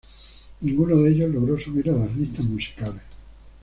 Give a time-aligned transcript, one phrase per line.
[0.61, 3.03] Ninguno de ellos logró subir a las listas musicales.